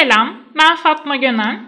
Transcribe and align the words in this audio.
Selam, 0.00 0.36
ben 0.58 0.76
Fatma 0.76 1.16
Gönen. 1.16 1.60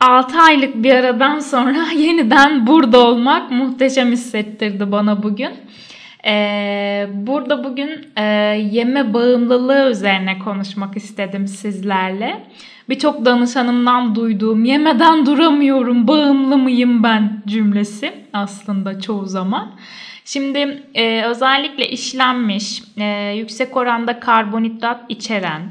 6 0.00 0.40
aylık 0.40 0.74
bir 0.74 0.94
aradan 0.94 1.38
sonra 1.52 1.92
yeniden 1.96 2.66
burada 2.66 3.06
olmak 3.06 3.50
muhteşem 3.50 4.12
hissettirdi 4.12 4.92
bana 4.92 5.22
bugün. 5.22 5.50
Ee, 6.26 7.06
burada 7.12 7.64
bugün 7.64 8.06
e, 8.16 8.22
yeme 8.72 9.14
bağımlılığı 9.14 9.90
üzerine 9.90 10.38
konuşmak 10.38 10.96
istedim 10.96 11.46
sizlerle. 11.46 12.46
Birçok 12.88 13.24
danışanımdan 13.24 14.14
duyduğum 14.14 14.64
yemeden 14.64 15.26
duramıyorum, 15.26 16.08
bağımlı 16.08 16.58
mıyım 16.58 17.02
ben 17.02 17.42
cümlesi 17.46 18.12
aslında 18.32 19.00
çoğu 19.00 19.26
zaman. 19.26 19.72
Şimdi 20.24 20.82
e, 20.94 21.22
özellikle 21.22 21.88
işlenmiş, 21.88 22.82
e, 22.96 23.34
yüksek 23.36 23.76
oranda 23.76 24.20
karbonhidrat 24.20 25.00
içeren, 25.08 25.62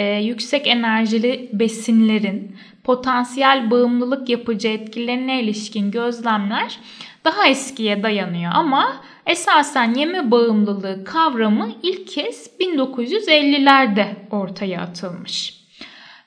e, 0.00 0.20
yüksek 0.20 0.66
enerjili 0.66 1.50
besinlerin 1.52 2.56
potansiyel 2.84 3.70
bağımlılık 3.70 4.28
yapıcı 4.28 4.68
etkilerine 4.68 5.42
ilişkin 5.42 5.90
gözlemler 5.90 6.78
daha 7.24 7.46
eskiye 7.46 8.02
dayanıyor 8.02 8.52
ama 8.54 9.02
esasen 9.26 9.94
yeme 9.94 10.30
bağımlılığı 10.30 11.04
kavramı 11.04 11.68
ilk 11.82 12.08
kez 12.08 12.50
1950'lerde 12.60 14.06
ortaya 14.30 14.80
atılmış. 14.80 15.60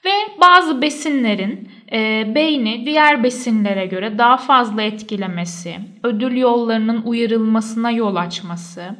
Ve 0.06 0.12
bazı 0.42 0.82
besinlerin 0.82 1.70
e, 1.92 2.32
beyni 2.36 2.86
diğer 2.86 3.24
besinlere 3.24 3.86
göre 3.86 4.18
daha 4.18 4.38
fazla 4.38 4.82
etkilemesi, 4.82 5.76
ödül 6.04 6.38
yollarının 6.38 7.02
uyarılmasına 7.02 7.92
yol 7.92 8.16
açması, 8.16 8.96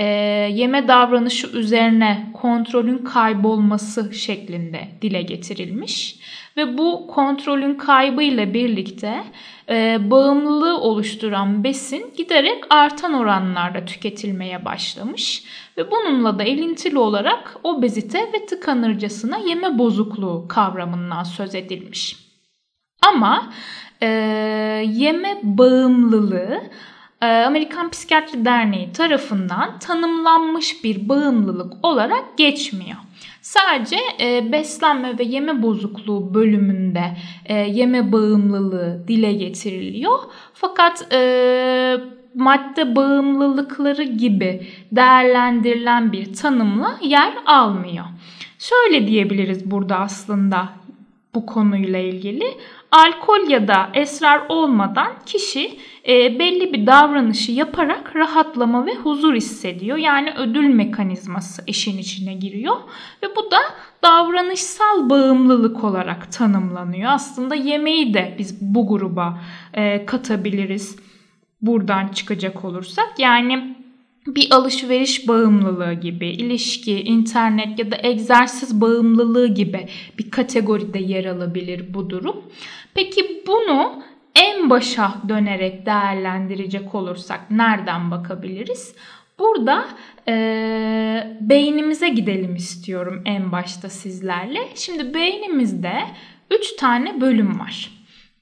e, 0.00 0.04
yeme 0.52 0.88
davranışı 0.88 1.46
üzerine 1.46 2.30
kontrolün 2.34 2.98
kaybolması 2.98 4.14
şeklinde 4.14 4.88
dile 5.02 5.22
getirilmiş. 5.22 6.20
Ve 6.56 6.78
bu 6.78 7.06
kontrolün 7.06 7.74
kaybı 7.74 8.22
ile 8.22 8.54
birlikte 8.54 9.24
e, 9.68 10.10
bağımlılığı 10.10 10.80
oluşturan 10.80 11.64
besin 11.64 12.14
giderek 12.16 12.64
artan 12.70 13.14
oranlarda 13.14 13.84
tüketilmeye 13.84 14.64
başlamış. 14.64 15.44
Ve 15.76 15.90
bununla 15.90 16.38
da 16.38 16.42
elintili 16.42 16.98
olarak 16.98 17.56
obezite 17.62 18.18
ve 18.18 18.46
tıkanırcasına 18.46 19.38
yeme 19.38 19.78
bozukluğu 19.78 20.48
kavramından 20.48 21.22
söz 21.22 21.54
edilmiş. 21.54 22.16
Ama 23.02 23.52
e, 24.02 24.06
yeme 24.86 25.40
bağımlılığı 25.42 26.60
Amerikan 27.26 27.90
Psikiyatri 27.90 28.44
Derneği 28.44 28.92
tarafından 28.92 29.78
tanımlanmış 29.78 30.84
bir 30.84 31.08
bağımlılık 31.08 31.72
olarak 31.84 32.38
geçmiyor. 32.38 32.96
Sadece 33.42 33.96
e, 34.20 34.52
beslenme 34.52 35.18
ve 35.18 35.22
yeme 35.22 35.62
bozukluğu 35.62 36.34
bölümünde 36.34 37.16
e, 37.44 37.54
yeme 37.54 38.12
bağımlılığı 38.12 39.04
dile 39.08 39.32
getiriliyor. 39.32 40.18
Fakat 40.54 41.12
e, 41.12 41.96
madde 42.34 42.96
bağımlılıkları 42.96 44.02
gibi 44.02 44.66
değerlendirilen 44.92 46.12
bir 46.12 46.34
tanımla 46.34 46.98
yer 47.02 47.32
almıyor. 47.46 48.04
Şöyle 48.58 49.06
diyebiliriz 49.06 49.70
burada 49.70 49.98
aslında 49.98 50.68
bu 51.34 51.46
konuyla 51.46 51.98
ilgili. 51.98 52.44
Alkol 52.92 53.48
ya 53.48 53.68
da 53.68 53.90
esrar 53.94 54.42
olmadan 54.48 55.12
kişi 55.26 55.78
e, 56.08 56.38
belli 56.38 56.72
bir 56.72 56.86
davranışı 56.86 57.52
yaparak 57.52 58.16
rahatlama 58.16 58.86
ve 58.86 58.94
huzur 58.94 59.34
hissediyor. 59.34 59.96
Yani 59.96 60.32
ödül 60.38 60.74
mekanizması 60.74 61.62
işin 61.66 61.98
içine 61.98 62.34
giriyor 62.34 62.76
ve 63.22 63.26
bu 63.36 63.50
da 63.50 63.58
davranışsal 64.04 65.10
bağımlılık 65.10 65.84
olarak 65.84 66.32
tanımlanıyor. 66.32 67.12
Aslında 67.12 67.54
yemeği 67.54 68.14
de 68.14 68.34
biz 68.38 68.60
bu 68.60 68.88
gruba 68.88 69.40
e, 69.74 70.06
katabiliriz 70.06 70.96
buradan 71.62 72.08
çıkacak 72.08 72.64
olursak. 72.64 73.08
Yani 73.18 73.76
bir 74.26 74.48
alışveriş 74.50 75.28
bağımlılığı 75.28 75.92
gibi, 75.92 76.28
ilişki, 76.28 77.00
internet 77.00 77.78
ya 77.78 77.90
da 77.90 77.96
egzersiz 78.02 78.80
bağımlılığı 78.80 79.54
gibi 79.54 79.88
bir 80.18 80.30
kategoride 80.30 80.98
yer 80.98 81.24
alabilir 81.24 81.94
bu 81.94 82.10
durum. 82.10 82.36
Peki 82.94 83.42
bunu 83.46 84.02
en 84.34 84.70
başa 84.70 85.14
dönerek 85.28 85.86
değerlendirecek 85.86 86.94
olursak 86.94 87.50
nereden 87.50 88.10
bakabiliriz? 88.10 88.94
Burada 89.38 89.84
e, 90.28 90.34
beynimize 91.40 92.08
gidelim 92.08 92.56
istiyorum 92.56 93.22
en 93.24 93.52
başta 93.52 93.88
sizlerle. 93.88 94.58
Şimdi 94.74 95.14
beynimizde 95.14 95.92
3 96.50 96.76
tane 96.76 97.20
bölüm 97.20 97.60
var. 97.60 97.90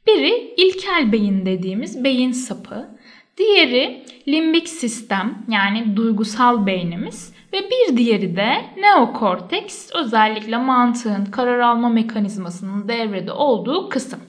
Biri 0.07 0.55
ilkel 0.57 1.13
beyin 1.13 1.47
dediğimiz 1.47 2.05
beyin 2.05 2.33
sapı. 2.33 2.98
Diğeri 3.39 4.05
limbik 4.29 4.69
sistem 4.69 5.45
yani 5.49 5.97
duygusal 5.97 6.67
beynimiz 6.67 7.35
ve 7.53 7.71
bir 7.71 7.97
diğeri 7.97 8.37
de 8.37 8.65
neokorteks 8.77 9.91
özellikle 9.95 10.57
mantığın 10.57 11.25
karar 11.25 11.59
alma 11.59 11.89
mekanizmasının 11.89 12.89
devrede 12.89 13.33
olduğu 13.33 13.89
kısım. 13.89 14.21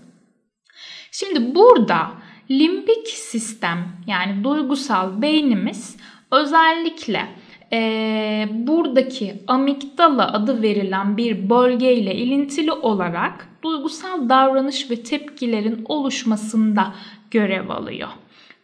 Şimdi 1.12 1.56
burada 1.56 2.12
limbik 2.52 3.08
sistem 3.08 3.88
yani 4.08 4.44
duygusal 4.44 5.22
beynimiz 5.22 5.98
özellikle 6.32 7.28
e, 7.72 8.48
buradaki 8.52 9.34
amigdala 9.48 10.34
adı 10.34 10.62
verilen 10.62 11.18
bir 11.18 11.50
bölgeyle 11.50 12.16
ilintili 12.16 12.72
olarak 12.72 13.48
duygusal 13.64 14.30
davranış 14.30 14.92
ve 14.92 15.04
tepkilerin 15.04 15.86
oluşmasında 15.86 16.94
görev 17.32 17.70
alıyor. 17.70 18.10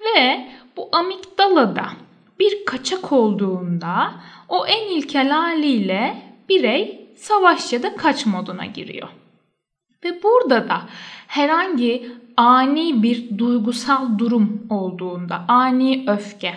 Ve 0.06 0.48
bu 0.78 0.90
amigdalada 0.92 1.86
bir 2.40 2.66
kaçak 2.66 3.12
olduğunda 3.12 4.14
o 4.50 4.66
en 4.66 4.98
ilkel 4.98 5.30
haliyle 5.30 6.22
birey 6.50 7.10
savaş 7.16 7.74
ya 7.74 7.84
da 7.84 7.96
kaç 7.96 8.26
moduna 8.26 8.66
giriyor. 8.66 9.08
Ve 10.04 10.24
burada 10.24 10.70
da 10.70 10.82
herhangi 11.28 12.12
ani 12.38 13.04
bir 13.04 13.38
duygusal 13.38 14.20
durum 14.20 14.68
olduğunda, 14.70 15.46
ani 15.48 16.06
öfke, 16.08 16.54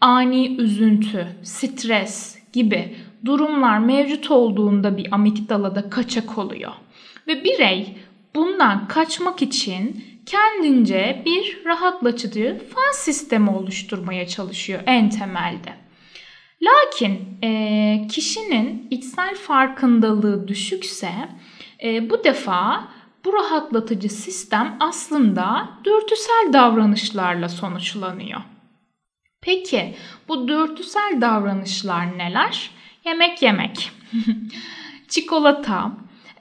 ani 0.00 0.56
üzüntü, 0.56 1.26
stres 1.42 2.38
gibi 2.52 2.96
durumlar 3.24 3.78
mevcut 3.78 4.30
olduğunda 4.30 4.96
bir 4.96 5.14
amigdalada 5.14 5.90
kaçak 5.90 6.38
oluyor. 6.38 6.72
Ve 7.26 7.44
birey 7.44 7.96
bundan 8.34 8.88
kaçmak 8.88 9.42
için 9.42 10.04
kendince 10.26 11.22
bir 11.26 11.64
rahatlatıcı 11.64 12.62
faz 12.74 12.96
sistemi 12.96 13.50
oluşturmaya 13.50 14.26
çalışıyor 14.28 14.82
en 14.86 15.10
temelde. 15.10 15.74
Lakin 16.62 17.38
e, 17.42 18.06
kişinin 18.10 18.86
içsel 18.90 19.34
farkındalığı 19.34 20.48
düşükse 20.48 21.12
e, 21.84 22.10
bu 22.10 22.24
defa 22.24 22.88
bu 23.24 23.32
rahatlatıcı 23.32 24.08
sistem 24.08 24.76
aslında 24.80 25.68
dürtüsel 25.84 26.52
davranışlarla 26.52 27.48
sonuçlanıyor. 27.48 28.40
Peki 29.40 29.94
bu 30.28 30.48
dürtüsel 30.48 31.18
davranışlar 31.20 32.18
neler? 32.18 32.70
Yemek 33.04 33.42
yemek, 33.42 33.90
çikolata, 35.08 35.92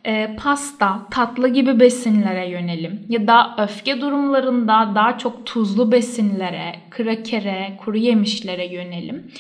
e, 0.06 0.36
pasta, 0.44 1.08
tatlı 1.12 1.48
gibi 1.50 1.80
besinlere 1.80 2.50
yönelim 2.50 3.06
ya 3.10 3.28
da 3.28 3.56
öfke 3.58 4.02
durumlarında 4.02 4.92
daha 4.96 5.18
çok 5.18 5.46
tuzlu 5.46 5.92
besinlere, 5.92 6.76
krakere, 6.90 7.78
kuru 7.86 7.98
yemişlere 7.98 8.74
yönelim. 8.74 9.32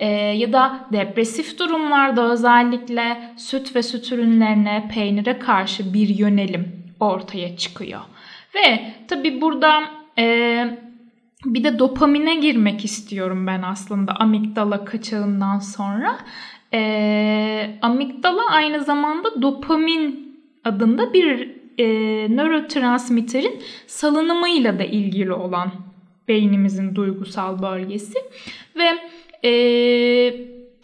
E, 0.00 0.08
ya 0.12 0.52
da 0.52 0.80
depresif 0.92 1.58
durumlarda 1.58 2.32
özellikle 2.32 3.32
süt 3.36 3.76
ve 3.76 3.82
süt 3.82 4.12
ürünlerine, 4.12 4.88
peynire 4.94 5.38
karşı 5.38 5.94
bir 5.94 6.08
yönelim 6.08 6.84
ortaya 7.00 7.56
çıkıyor. 7.56 8.00
Ve 8.54 8.94
tabi 9.08 9.40
burada 9.40 9.82
e, 10.18 10.24
bir 11.44 11.64
de 11.64 11.78
dopamine 11.78 12.34
girmek 12.34 12.84
istiyorum 12.84 13.46
ben 13.46 13.62
aslında 13.62 14.12
amigdala 14.12 14.84
kaçağından 14.84 15.58
sonra. 15.58 16.18
E, 16.74 17.78
amigdala 17.82 18.50
aynı 18.50 18.84
zamanda 18.84 19.42
dopamin 19.42 20.36
adında 20.64 21.12
bir 21.12 21.50
e, 21.78 21.86
nörotransmitterin 22.36 23.62
salınımıyla 23.86 24.78
da 24.78 24.84
ilgili 24.84 25.32
olan 25.32 25.72
beynimizin 26.28 26.94
duygusal 26.94 27.62
bölgesi 27.62 28.18
ve 28.76 28.88
e, 29.48 29.52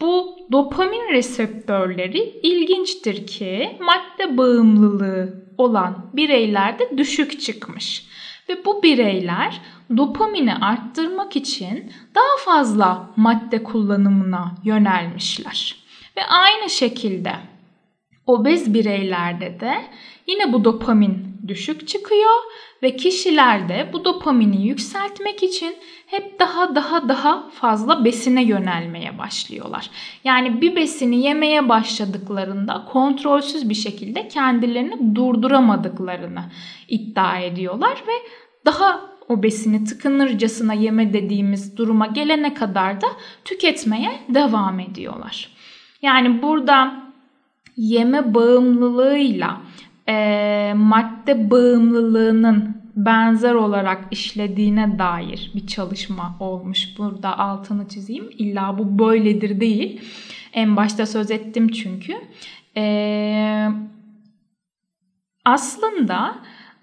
bu 0.01 0.37
dopamin 0.51 1.11
reseptörleri 1.11 2.19
ilginçtir 2.43 3.27
ki 3.27 3.69
madde 3.79 4.37
bağımlılığı 4.37 5.43
olan 5.57 6.09
bireylerde 6.13 6.97
düşük 6.97 7.41
çıkmış. 7.41 8.07
Ve 8.49 8.65
bu 8.65 8.83
bireyler 8.83 9.61
dopamini 9.97 10.55
arttırmak 10.55 11.35
için 11.35 11.91
daha 12.15 12.37
fazla 12.45 13.09
madde 13.15 13.63
kullanımına 13.63 14.55
yönelmişler. 14.63 15.75
Ve 16.17 16.25
aynı 16.25 16.69
şekilde 16.69 17.35
Obez 18.27 18.73
bireylerde 18.73 19.59
de 19.59 19.73
yine 20.27 20.53
bu 20.53 20.63
dopamin 20.63 21.26
düşük 21.47 21.87
çıkıyor 21.87 22.35
ve 22.83 22.95
kişilerde 22.95 23.89
bu 23.93 24.05
dopamini 24.05 24.67
yükseltmek 24.67 25.43
için 25.43 25.75
hep 26.07 26.39
daha 26.39 26.75
daha 26.75 27.09
daha 27.09 27.49
fazla 27.49 28.05
besine 28.05 28.43
yönelmeye 28.43 29.17
başlıyorlar. 29.17 29.89
Yani 30.23 30.61
bir 30.61 30.75
besini 30.75 31.25
yemeye 31.25 31.69
başladıklarında 31.69 32.85
kontrolsüz 32.91 33.69
bir 33.69 33.75
şekilde 33.75 34.27
kendilerini 34.27 35.15
durduramadıklarını 35.15 36.43
iddia 36.87 37.37
ediyorlar 37.37 38.03
ve 38.07 38.13
daha 38.65 39.17
o 39.29 39.43
besini 39.43 39.83
tıkınırcasına 39.83 40.73
yeme 40.73 41.13
dediğimiz 41.13 41.77
duruma 41.77 42.05
gelene 42.07 42.53
kadar 42.53 43.01
da 43.01 43.07
tüketmeye 43.45 44.19
devam 44.29 44.79
ediyorlar. 44.79 45.49
Yani 46.01 46.41
burada 46.41 47.07
yeme 47.77 48.33
bağımlılığıyla 48.33 49.61
e, 50.09 50.73
madde 50.75 51.51
bağımlılığının 51.51 52.77
benzer 52.97 53.53
olarak 53.53 54.03
işlediğine 54.11 54.99
dair 54.99 55.51
bir 55.55 55.67
çalışma 55.67 56.37
olmuş. 56.39 56.97
Burada 56.97 57.39
altını 57.39 57.87
çizeyim. 57.87 58.29
İlla 58.37 58.77
bu 58.77 58.99
böyledir 58.99 59.59
değil. 59.59 60.01
En 60.53 60.75
başta 60.75 61.05
söz 61.05 61.31
ettim 61.31 61.67
çünkü. 61.67 62.13
Ee, 62.77 63.67
aslında 65.45 66.35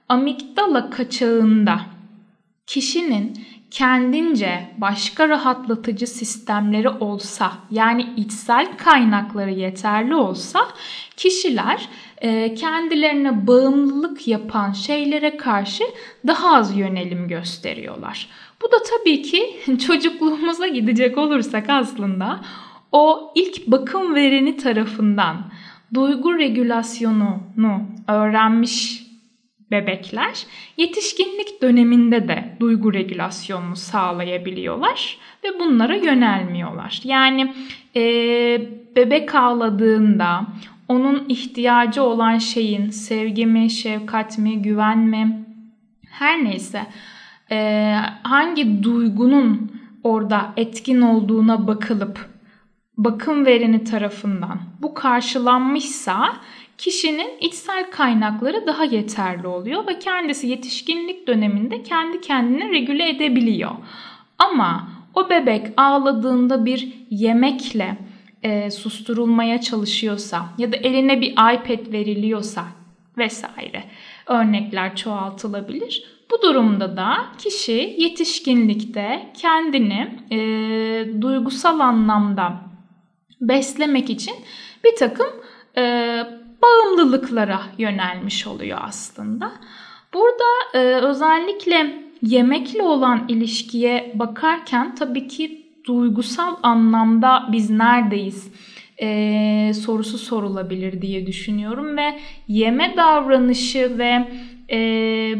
amigdala 0.08 0.90
kaçağında 0.90 1.80
kişinin 2.66 3.34
kendince 3.74 4.68
başka 4.78 5.28
rahatlatıcı 5.28 6.06
sistemleri 6.06 6.88
olsa 6.88 7.52
yani 7.70 8.06
içsel 8.16 8.76
kaynakları 8.76 9.50
yeterli 9.50 10.14
olsa 10.14 10.60
kişiler 11.16 11.88
e, 12.18 12.54
kendilerine 12.54 13.46
bağımlılık 13.46 14.28
yapan 14.28 14.72
şeylere 14.72 15.36
karşı 15.36 15.84
daha 16.26 16.56
az 16.56 16.76
yönelim 16.76 17.28
gösteriyorlar. 17.28 18.28
Bu 18.62 18.72
da 18.72 18.76
tabii 18.90 19.22
ki 19.22 19.60
çocukluğumuza 19.86 20.66
gidecek 20.68 21.18
olursak 21.18 21.64
aslında 21.68 22.40
o 22.92 23.32
ilk 23.34 23.66
bakım 23.66 24.14
vereni 24.14 24.56
tarafından 24.56 25.36
duygu 25.94 26.38
regülasyonunu 26.38 27.82
öğrenmiş 28.08 29.03
bebekler 29.70 30.46
yetişkinlik 30.76 31.62
döneminde 31.62 32.28
de 32.28 32.56
duygu 32.60 32.94
regülasyonunu 32.94 33.76
sağlayabiliyorlar 33.76 35.18
ve 35.44 35.58
bunlara 35.60 35.96
yönelmiyorlar. 35.96 37.00
Yani 37.04 37.54
e, 37.96 38.02
bebek 38.96 39.34
ağladığında 39.34 40.46
onun 40.88 41.24
ihtiyacı 41.28 42.02
olan 42.02 42.38
şeyin 42.38 42.90
sevgi 42.90 43.46
mi, 43.46 43.70
şefkat 43.70 44.38
mi, 44.38 44.62
güven 44.62 44.98
mi 44.98 45.44
her 46.10 46.44
neyse 46.44 46.86
e, 47.50 47.96
hangi 48.22 48.82
duygunun 48.82 49.72
orada 50.02 50.52
etkin 50.56 51.00
olduğuna 51.00 51.66
bakılıp 51.66 52.28
bakım 52.96 53.46
vereni 53.46 53.84
tarafından 53.84 54.60
bu 54.82 54.94
karşılanmışsa 54.94 56.36
kişinin 56.78 57.38
içsel 57.40 57.90
kaynakları 57.90 58.66
daha 58.66 58.84
yeterli 58.84 59.46
oluyor 59.46 59.86
ve 59.86 59.98
kendisi 59.98 60.46
yetişkinlik 60.46 61.26
döneminde 61.26 61.82
kendi 61.82 62.20
kendini 62.20 62.70
regüle 62.70 63.08
edebiliyor. 63.08 63.70
Ama 64.38 64.88
o 65.14 65.30
bebek 65.30 65.66
ağladığında 65.76 66.64
bir 66.64 66.92
yemekle 67.10 67.98
e, 68.42 68.70
susturulmaya 68.70 69.60
çalışıyorsa 69.60 70.46
ya 70.58 70.72
da 70.72 70.76
eline 70.76 71.20
bir 71.20 71.30
iPad 71.30 71.92
veriliyorsa 71.92 72.64
vesaire 73.18 73.84
örnekler 74.26 74.96
çoğaltılabilir. 74.96 76.04
Bu 76.30 76.42
durumda 76.42 76.96
da 76.96 77.16
kişi 77.38 77.96
yetişkinlikte 77.98 79.32
kendini 79.34 80.18
e, 80.30 80.38
duygusal 81.22 81.80
anlamda 81.80 82.52
beslemek 83.40 84.10
için 84.10 84.34
bir 84.84 84.96
takım 84.96 85.26
e, 85.76 86.24
bağımlılıklara 86.64 87.60
yönelmiş 87.78 88.46
oluyor 88.46 88.78
aslında. 88.82 89.52
Burada 90.14 90.78
e, 90.78 90.78
özellikle 90.78 92.04
yemekle 92.22 92.82
olan 92.82 93.24
ilişkiye 93.28 94.12
bakarken 94.14 94.94
tabii 94.94 95.28
ki 95.28 95.66
duygusal 95.86 96.56
anlamda 96.62 97.48
biz 97.52 97.70
neredeyiz 97.70 98.52
e, 99.02 99.72
sorusu 99.74 100.18
sorulabilir 100.18 101.02
diye 101.02 101.26
düşünüyorum 101.26 101.96
ve 101.96 102.18
yeme 102.48 102.94
davranışı 102.96 103.98
ve 103.98 104.28
e, 104.70 104.78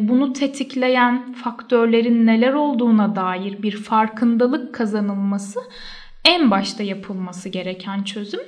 bunu 0.08 0.32
tetikleyen 0.32 1.32
faktörlerin 1.32 2.26
neler 2.26 2.52
olduğuna 2.52 3.16
dair 3.16 3.62
bir 3.62 3.76
farkındalık 3.76 4.74
kazanılması 4.74 5.60
en 6.24 6.50
başta 6.50 6.82
yapılması 6.82 7.48
gereken 7.48 8.02
çözüm 8.02 8.40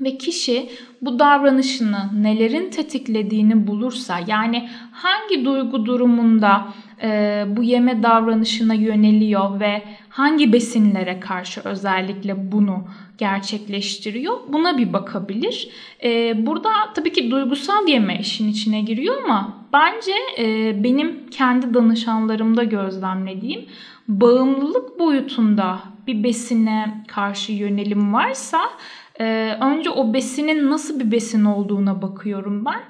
ve 0.00 0.18
kişi 0.18 0.68
bu 1.02 1.18
davranışını 1.18 2.10
nelerin 2.22 2.70
tetiklediğini 2.70 3.66
bulursa 3.66 4.20
yani 4.26 4.68
hangi 4.92 5.44
duygu 5.44 5.86
durumunda 5.86 6.68
e, 7.02 7.44
bu 7.48 7.62
yeme 7.62 8.02
davranışına 8.02 8.74
yöneliyor 8.74 9.60
ve 9.60 9.82
hangi 10.08 10.52
besinlere 10.52 11.20
karşı 11.20 11.60
özellikle 11.64 12.52
bunu 12.52 12.84
gerçekleştiriyor 13.18 14.38
buna 14.48 14.78
bir 14.78 14.92
bakabilir. 14.92 15.68
E, 16.04 16.46
burada 16.46 16.70
tabii 16.94 17.12
ki 17.12 17.30
duygusal 17.30 17.88
yeme 17.88 18.18
işin 18.20 18.48
içine 18.48 18.80
giriyor 18.80 19.22
ama 19.24 19.66
bence 19.72 20.12
e, 20.38 20.74
benim 20.84 21.30
kendi 21.30 21.74
danışanlarımda 21.74 22.64
gözlemlediğim 22.64 23.64
bağımlılık 24.08 24.98
boyutunda 24.98 25.80
bir 26.10 26.24
besine 26.24 27.04
karşı 27.08 27.52
yönelim 27.52 28.14
varsa 28.14 28.60
e, 29.20 29.56
önce 29.60 29.90
o 29.90 30.14
besinin 30.14 30.70
nasıl 30.70 31.00
bir 31.00 31.10
besin 31.10 31.44
olduğuna 31.44 32.02
bakıyorum 32.02 32.64
ben. 32.64 32.80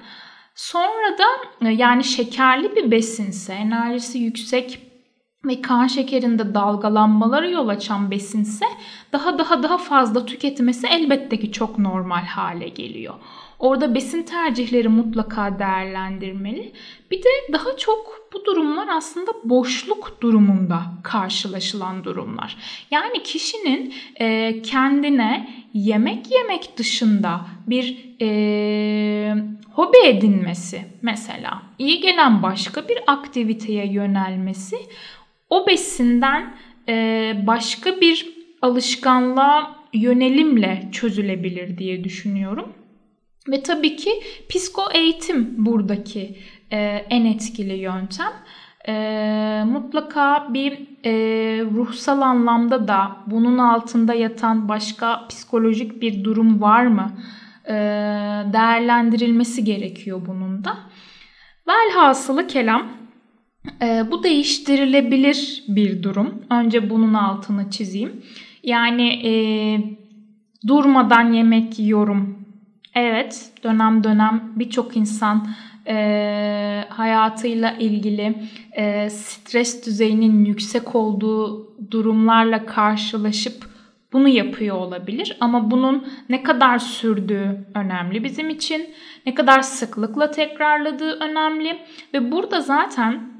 Sonra 0.55 1.17
da 1.17 1.67
e, 1.67 1.71
yani 1.71 2.03
şekerli 2.03 2.75
bir 2.75 2.91
besinse, 2.91 3.53
enerjisi 3.53 4.19
yüksek 4.19 4.79
ve 5.45 5.61
kan 5.61 5.87
şekerinde 5.87 6.53
dalgalanmalara 6.53 7.49
yol 7.49 7.67
açan 7.67 8.11
besinse 8.11 8.65
daha 9.13 9.37
daha 9.37 9.63
daha 9.63 9.77
fazla 9.77 10.25
tüketmesi 10.25 10.87
elbette 10.87 11.39
ki 11.39 11.51
çok 11.51 11.79
normal 11.79 12.25
hale 12.25 12.67
geliyor. 12.67 13.13
Orada 13.61 13.95
besin 13.95 14.23
tercihleri 14.23 14.87
mutlaka 14.87 15.59
değerlendirmeli. 15.59 16.71
Bir 17.11 17.17
de 17.17 17.29
daha 17.53 17.77
çok 17.77 18.29
bu 18.33 18.45
durumlar 18.45 18.87
aslında 18.87 19.31
boşluk 19.43 20.21
durumunda 20.21 20.83
karşılaşılan 21.03 22.03
durumlar. 22.03 22.57
Yani 22.91 23.23
kişinin 23.23 23.93
e, 24.19 24.61
kendine 24.61 25.49
yemek 25.73 26.31
yemek 26.31 26.77
dışında 26.77 27.41
bir 27.67 28.15
e, 28.21 29.35
hobi 29.71 29.97
edinmesi 30.03 30.81
mesela 31.01 31.61
iyi 31.79 32.01
gelen 32.01 32.43
başka 32.43 32.87
bir 32.87 32.99
aktiviteye 33.07 33.93
yönelmesi 33.93 34.75
o 35.49 35.67
besinden 35.67 36.55
e, 36.89 37.33
başka 37.47 38.01
bir 38.01 38.29
alışkanlığa 38.61 39.75
yönelimle 39.93 40.89
çözülebilir 40.91 41.77
diye 41.77 42.03
düşünüyorum. 42.03 42.73
Ve 43.47 43.63
tabii 43.63 43.95
ki 43.95 44.11
psiko 44.49 44.81
eğitim 44.93 45.65
buradaki 45.65 46.37
e, 46.71 46.77
en 47.09 47.25
etkili 47.25 47.73
yöntem. 47.73 48.31
E, 48.87 49.63
mutlaka 49.67 50.47
bir 50.53 50.73
e, 51.05 51.11
ruhsal 51.61 52.21
anlamda 52.21 52.87
da 52.87 53.17
bunun 53.27 53.57
altında 53.57 54.13
yatan 54.13 54.69
başka 54.69 55.27
psikolojik 55.27 56.01
bir 56.01 56.23
durum 56.23 56.61
var 56.61 56.85
mı? 56.85 57.11
E, 57.67 57.73
değerlendirilmesi 58.53 59.63
gerekiyor 59.63 60.21
bunun 60.27 60.63
da. 60.63 60.77
Velhasılı 61.67 62.47
kelam 62.47 62.87
e, 63.81 64.03
bu 64.11 64.23
değiştirilebilir 64.23 65.63
bir 65.67 66.03
durum. 66.03 66.45
Önce 66.49 66.89
bunun 66.89 67.13
altını 67.13 67.69
çizeyim. 67.69 68.23
Yani 68.63 69.27
e, 69.27 69.33
durmadan 70.67 71.33
yemek 71.33 71.79
yiyorum 71.79 72.40
Evet, 72.95 73.51
dönem 73.63 74.03
dönem 74.03 74.53
birçok 74.55 74.97
insan 74.97 75.47
e, 75.87 76.85
hayatıyla 76.89 77.71
ilgili 77.71 78.35
e, 78.71 79.09
stres 79.09 79.85
düzeyinin 79.85 80.45
yüksek 80.45 80.95
olduğu 80.95 81.71
durumlarla 81.91 82.65
karşılaşıp 82.65 83.71
bunu 84.13 84.27
yapıyor 84.27 84.75
olabilir. 84.75 85.37
Ama 85.39 85.71
bunun 85.71 86.07
ne 86.29 86.43
kadar 86.43 86.79
sürdüğü 86.79 87.65
önemli 87.75 88.23
bizim 88.23 88.49
için. 88.49 88.89
Ne 89.25 89.35
kadar 89.35 89.61
sıklıkla 89.61 90.31
tekrarladığı 90.31 91.11
önemli. 91.11 91.79
Ve 92.13 92.31
burada 92.31 92.61
zaten 92.61 93.31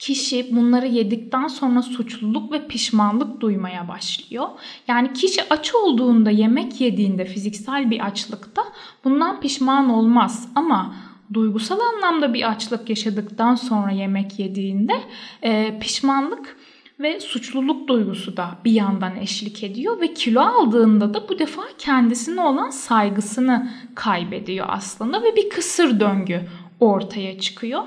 kişi 0.00 0.56
bunları 0.56 0.86
yedikten 0.86 1.48
sonra 1.48 1.82
suçluluk 1.82 2.52
ve 2.52 2.66
pişmanlık 2.68 3.40
duymaya 3.40 3.88
başlıyor. 3.88 4.48
Yani 4.88 5.12
kişi 5.12 5.42
aç 5.50 5.74
olduğunda, 5.74 6.30
yemek 6.30 6.80
yediğinde, 6.80 7.24
fiziksel 7.24 7.90
bir 7.90 8.06
açlıkta 8.06 8.62
bundan 9.04 9.40
pişman 9.40 9.90
olmaz. 9.90 10.48
Ama 10.54 10.94
duygusal 11.34 11.80
anlamda 11.80 12.34
bir 12.34 12.50
açlık 12.50 12.90
yaşadıktan 12.90 13.54
sonra 13.54 13.90
yemek 13.90 14.38
yediğinde 14.38 15.00
e, 15.42 15.78
pişmanlık 15.80 16.56
ve 17.00 17.20
suçluluk 17.20 17.88
duygusu 17.88 18.36
da 18.36 18.48
bir 18.64 18.72
yandan 18.72 19.16
eşlik 19.16 19.64
ediyor 19.64 20.00
ve 20.00 20.14
kilo 20.14 20.40
aldığında 20.40 21.14
da 21.14 21.28
bu 21.28 21.38
defa 21.38 21.62
kendisine 21.78 22.40
olan 22.40 22.70
saygısını 22.70 23.70
kaybediyor 23.94 24.66
aslında 24.68 25.22
ve 25.22 25.36
bir 25.36 25.50
kısır 25.50 26.00
döngü 26.00 26.40
ortaya 26.80 27.38
çıkıyor. 27.38 27.82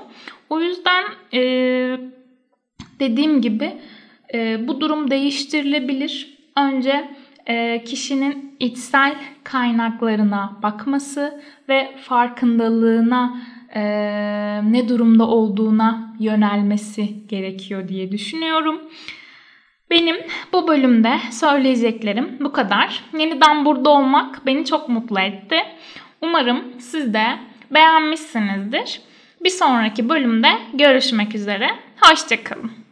O 0.50 0.60
yüzden 0.60 1.04
e, 1.32 1.40
dediğim 3.00 3.40
gibi 3.40 3.72
e, 4.34 4.68
bu 4.68 4.80
durum 4.80 5.10
değiştirilebilir. 5.10 6.38
Önce 6.56 7.10
e, 7.46 7.84
kişinin 7.84 8.56
içsel 8.60 9.14
kaynaklarına 9.44 10.56
bakması 10.62 11.40
ve 11.68 11.96
farkındalığına 11.96 13.38
e, 13.74 13.82
ne 14.72 14.88
durumda 14.88 15.28
olduğuna 15.28 16.14
yönelmesi 16.20 17.28
gerekiyor 17.28 17.88
diye 17.88 18.12
düşünüyorum. 18.12 18.80
Benim 19.90 20.16
bu 20.52 20.68
bölümde 20.68 21.18
söyleyeceklerim 21.30 22.36
bu 22.40 22.52
kadar. 22.52 23.04
Yeniden 23.18 23.64
burada 23.64 23.90
olmak 23.90 24.46
beni 24.46 24.64
çok 24.64 24.88
mutlu 24.88 25.20
etti. 25.20 25.56
Umarım 26.22 26.64
siz 26.78 27.14
de 27.14 27.24
beğenmişsinizdir. 27.70 29.00
Bir 29.44 29.50
sonraki 29.50 30.08
bölümde 30.08 30.48
görüşmek 30.74 31.34
üzere. 31.34 31.70
Hoşçakalın. 32.00 32.83